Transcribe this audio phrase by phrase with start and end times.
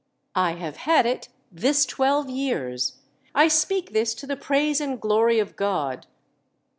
[0.33, 2.97] I have had it this twelve years.
[3.35, 6.07] I speak this to the praise and glory of God.